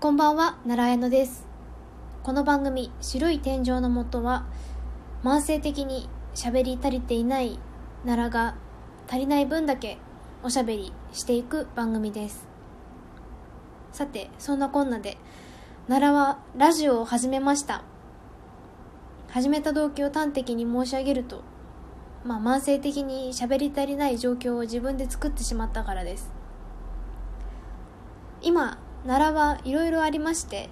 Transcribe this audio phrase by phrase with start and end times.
[0.00, 1.46] こんばんは、奈良屋野です。
[2.22, 4.46] この番組、白い天井のもとは、
[5.22, 7.58] 慢性的に喋り足りていない
[8.06, 8.54] 奈良が
[9.06, 9.98] 足りない分だけ
[10.42, 12.48] おしゃべりしていく番組です。
[13.92, 15.18] さて、そんなこんなで、
[15.86, 17.82] 奈良はラジオを始めました。
[19.28, 21.42] 始めた動機を端的に申し上げると、
[22.24, 26.32] まあ慢性的に喋り足りない状況を自分で作ってしまったからです。
[28.40, 30.68] 今奈良はいろいろありまして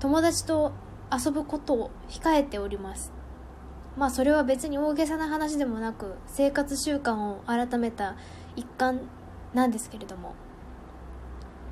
[0.00, 0.72] 友達と
[1.12, 3.12] 遊ぶことを控えております。
[3.96, 8.16] まあそれは別に大げさな話でもなく生活習慣を改めた
[8.54, 9.00] 一環
[9.54, 10.34] なんですけれども。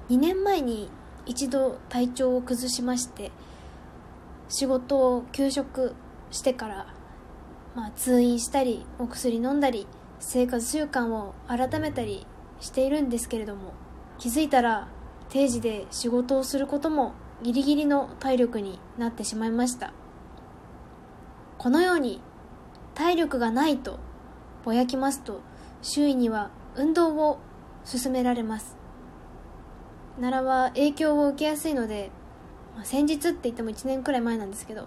[0.09, 0.89] 2年前に
[1.27, 3.33] 一度体調を崩しまして
[4.49, 5.97] 仕事を休職
[6.31, 6.87] してから、
[7.75, 9.89] まあ、通院したりお薬飲んだり
[10.21, 12.25] 生活習慣を改めたり
[12.61, 13.73] しているんですけれども
[14.19, 14.87] 気づいたら
[15.29, 17.13] 定時で仕事をすることも
[17.43, 19.93] ギリギリの体力になってしまいました。
[21.59, 22.21] このように
[22.95, 23.99] 体力がないと
[24.65, 25.41] ぼやきますと
[25.83, 27.39] 周囲には運動を
[27.91, 28.77] 勧められます。
[30.21, 32.11] 奈良は影響を受けやすいので、
[32.85, 34.87] 先日って言っても1年くらい前なんですけど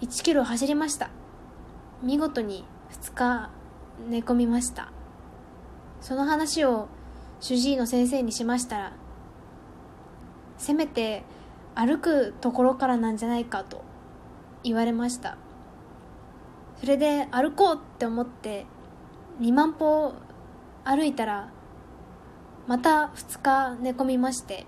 [0.00, 1.10] 1キロ走りました。
[2.02, 3.50] 見事に2日
[4.08, 4.92] 寝込みました。
[6.00, 6.88] その話を
[7.40, 8.92] 主治医の先生にしましたら
[10.58, 11.24] せめて
[11.74, 13.84] 歩くところからなんじゃないかと
[14.62, 15.36] 言われました。
[16.80, 18.66] それで歩こうって思って
[19.40, 20.14] 2万歩
[20.84, 21.50] 歩いたら
[22.66, 24.66] また2日寝込みまして。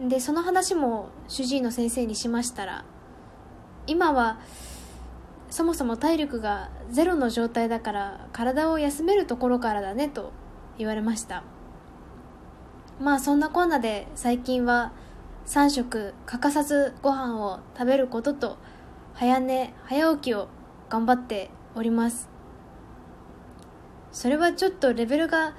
[0.00, 2.84] でその話も主治医の先生にしましたら
[3.88, 4.38] 今は
[5.50, 10.32] そもそも体力がゼロの状態だから体を休めるところからだねと
[10.76, 11.42] 言われました。
[13.00, 14.92] まあそんなこんなで最近は
[15.46, 18.58] 3食欠かさずご飯を食べることと
[19.14, 20.48] 早寝早起きを
[20.88, 22.28] 頑張っております。
[24.10, 25.54] それはちょっとレベルが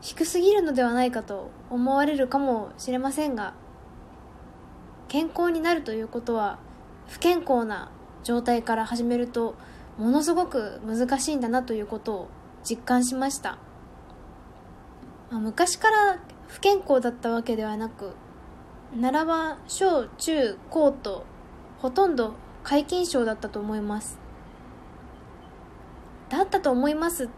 [0.00, 3.54] 低すぎるのではないかと思われるかもしれませんが
[5.08, 6.58] 健康になるということは
[7.08, 7.90] 不健康な
[8.22, 9.54] 状態から始めると
[9.98, 12.28] ものすごく難しいんだなということを
[12.62, 13.58] 実感しました。
[15.30, 16.18] まあ昔から
[16.48, 18.12] 不健康だったわけではなく
[19.00, 21.24] 奈良は小中高と
[21.78, 24.18] ほとんど皆勤賞だったと思います。
[26.28, 27.28] だったと思いますっ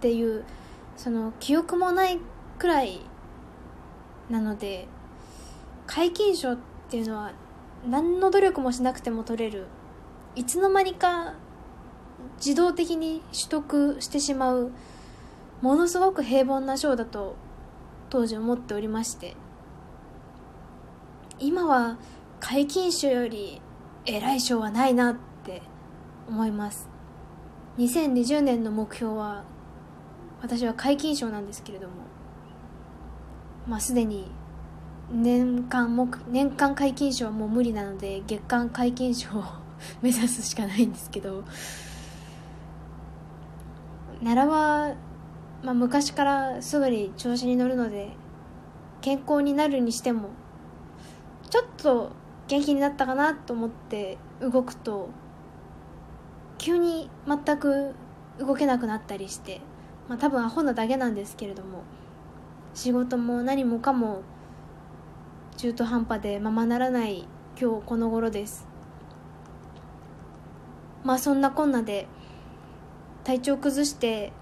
[0.00, 0.44] ていう
[0.96, 2.18] その記憶もない
[2.58, 3.00] くらい
[4.28, 4.88] なので
[5.86, 7.32] 皆勤賞っていうのは
[7.88, 9.66] 何の努力もしなくても取れる
[10.34, 11.34] いつの間にか
[12.36, 14.72] 自動的に取得してしまう
[15.62, 17.36] ものすごく平凡な賞だと
[18.10, 19.36] 当時思っておりまして
[21.38, 21.96] 今は
[22.40, 23.62] 皆勤賞より
[24.04, 25.62] 偉い賞はないなって
[26.28, 26.88] 思います。
[27.78, 29.44] 2020年の目標は
[30.42, 31.94] 私は皆勤賞なんですけれども
[33.66, 34.30] まあすでに
[35.10, 39.44] 年間目年間皆勤賞はもう無理なので月間皆勤賞を
[40.02, 41.44] 目指すしかないんですけど
[44.22, 44.94] 奈良は、
[45.62, 48.10] まあ、昔からすぐに調子に乗るので
[49.00, 50.30] 健康になるにしても
[51.50, 52.12] ちょっと
[52.48, 55.10] 元気になったかなと思って動くと
[56.58, 57.94] 急に全く
[58.38, 59.60] 動けなくなったりして、
[60.08, 61.82] まあ、多分アホなだけなんですけれども
[62.74, 64.22] 仕事も何もかも
[65.56, 67.26] 中途半端でままならない
[67.60, 68.66] 今日この頃です。
[71.04, 72.06] まあそんなこんなで
[73.24, 74.32] 体調崩して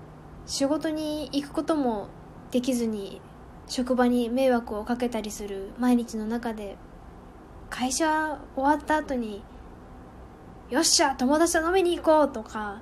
[0.48, 2.08] 仕事に行くことも
[2.50, 3.20] できずに
[3.66, 6.78] 職場に迷惑をかけたりする毎日の中で
[7.68, 9.42] 会社終わった後に
[10.70, 12.80] よっしゃ友達と飲みに行こうとか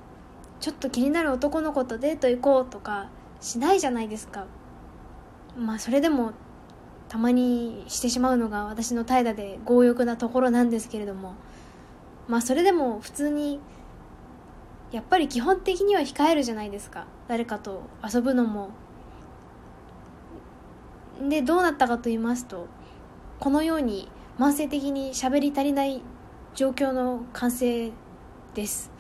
[0.61, 3.09] ちょっと気になる男の子とデート行こうとか
[3.41, 4.47] しないじゃないですか。
[5.59, 6.33] まあそれでも
[7.09, 11.35] たまにしてしまうのが私の怠惰で強欲なところなんですけれども
[12.29, 13.61] まあそれでも普通に
[14.93, 17.07] やっぱり基本的には控えるじゃないですか。
[17.29, 18.71] 誰かと遊ぶのも。
[21.29, 22.69] でどうなったかと言いますと
[23.41, 26.03] このように慢性的に喋り足りない
[26.55, 27.91] 状況の完成
[28.55, 28.91] です。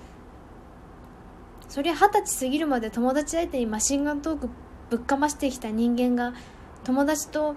[1.68, 4.48] そりゃ二十歳過ぎるまで友達相手にマシンガントーク
[4.88, 6.32] ぶっかましてきた人間が
[6.84, 7.54] 友達と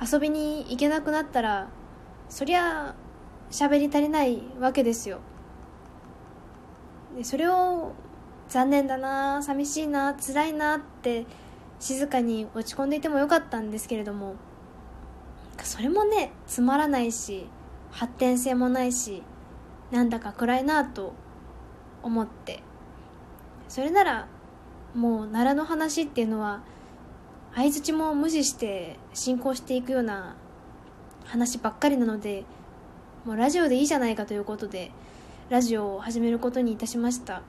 [0.00, 1.68] 遊びに行けなくなったら
[2.28, 2.94] そりゃ
[3.50, 5.18] 喋り足りないわけですよ。
[7.16, 7.92] でそれを
[8.48, 11.26] 残念だな寂しいな辛いなって
[11.80, 14.36] 静かに落ち込んでいてもよかったんですけれども
[15.62, 17.46] それもねつまらないし
[17.90, 19.22] 発展性もないし
[19.90, 21.14] なんだか暗いなと
[22.02, 22.62] 思って
[23.68, 24.28] それなら
[24.94, 26.62] もう奈良の話っていうのは
[27.54, 30.36] 相づちも無視して進行していくような
[31.24, 32.44] 話ばっかりなので
[33.24, 34.90] もうラジオでいいじゃないかということで
[35.50, 37.40] ラジオを始めることにいたしました。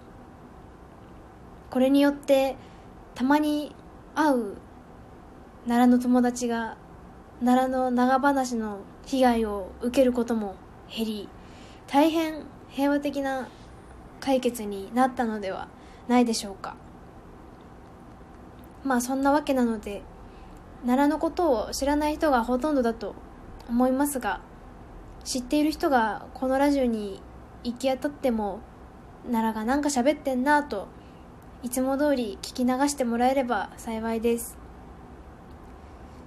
[1.70, 2.56] これによって
[3.14, 3.76] たまに
[4.16, 4.58] 会う
[5.68, 6.78] 奈良の友達が
[7.44, 10.56] 奈良の長話の被害を受けることも
[10.90, 11.30] 減り
[11.88, 13.50] 大変平和的な
[14.22, 15.68] 解決になったのでは
[16.08, 16.78] ないでしょうか。
[18.86, 20.04] まあそんなわけなので
[20.86, 23.14] 奈良のことを知らない人がほとんどだと
[23.68, 24.40] 思いますが
[25.26, 27.22] 知っている人がこのラジオに
[27.64, 28.60] 行き当たっても
[29.24, 30.88] 奈良がなんか喋ってんなと
[31.62, 34.58] いつも通り聞き流してもらえれば幸いです。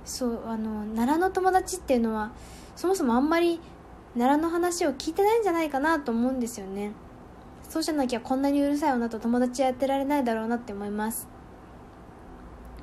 [0.05, 2.33] そうあの奈良の友達っていうのは
[2.77, 3.61] そもそもあんまり
[4.15, 6.93] 奈良の話を聞いてないんじゃないかなと思うんですよね。
[7.69, 11.29] そうじゃなきゃこんなにうるさい女と友達やってられないだろうなって思います。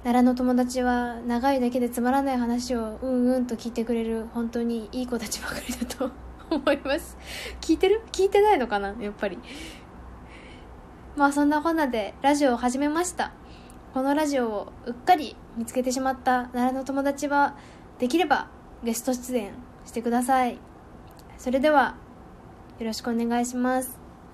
[0.03, 6.09] 奈良の友達は長いだけでつまらない話をうんうんと聞いてくれる本当にいい子たちばかりだと。
[6.49, 7.17] 思います。
[7.61, 8.01] 聞いてる？
[8.11, 8.95] 聞いてないのかな？
[8.99, 9.37] やっぱり。
[11.15, 13.31] まあそんなこんなでラジオを始めました。
[13.93, 17.57] このラジオをうっかり見つけてしまった奈良の友達は
[17.97, 18.47] できれば
[18.83, 19.51] ゲスト出演
[19.85, 20.59] してください。
[21.37, 21.95] それでは
[22.79, 23.98] よろしくお願いします。